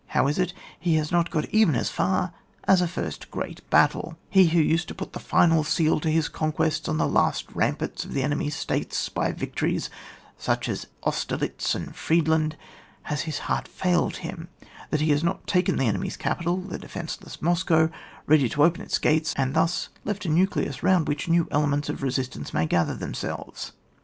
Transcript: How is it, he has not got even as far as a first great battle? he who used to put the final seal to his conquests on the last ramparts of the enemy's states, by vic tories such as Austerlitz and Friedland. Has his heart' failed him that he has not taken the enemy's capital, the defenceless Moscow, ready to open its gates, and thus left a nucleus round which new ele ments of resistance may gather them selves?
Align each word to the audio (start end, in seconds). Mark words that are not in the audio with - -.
How 0.17 0.25
is 0.25 0.39
it, 0.39 0.51
he 0.79 0.95
has 0.95 1.11
not 1.11 1.29
got 1.29 1.45
even 1.51 1.75
as 1.75 1.91
far 1.91 2.33
as 2.63 2.81
a 2.81 2.87
first 2.87 3.29
great 3.29 3.61
battle? 3.69 4.17
he 4.31 4.47
who 4.47 4.57
used 4.59 4.87
to 4.87 4.95
put 4.95 5.13
the 5.13 5.19
final 5.19 5.63
seal 5.63 5.99
to 5.99 6.09
his 6.09 6.27
conquests 6.27 6.89
on 6.89 6.97
the 6.97 7.07
last 7.07 7.45
ramparts 7.53 8.03
of 8.03 8.13
the 8.15 8.23
enemy's 8.23 8.55
states, 8.55 9.09
by 9.09 9.31
vic 9.31 9.53
tories 9.55 9.91
such 10.39 10.67
as 10.67 10.87
Austerlitz 11.03 11.75
and 11.75 11.95
Friedland. 11.95 12.55
Has 13.03 13.21
his 13.29 13.37
heart' 13.45 13.67
failed 13.67 14.15
him 14.25 14.49
that 14.89 15.01
he 15.01 15.11
has 15.11 15.23
not 15.23 15.45
taken 15.45 15.75
the 15.77 15.85
enemy's 15.85 16.17
capital, 16.17 16.57
the 16.57 16.79
defenceless 16.79 17.39
Moscow, 17.39 17.91
ready 18.25 18.49
to 18.49 18.63
open 18.63 18.81
its 18.81 18.97
gates, 18.97 19.35
and 19.37 19.53
thus 19.53 19.89
left 20.03 20.25
a 20.25 20.29
nucleus 20.29 20.81
round 20.81 21.07
which 21.07 21.27
new 21.29 21.47
ele 21.51 21.67
ments 21.67 21.89
of 21.89 22.01
resistance 22.01 22.55
may 22.55 22.65
gather 22.65 22.95
them 22.95 23.13
selves? 23.13 23.73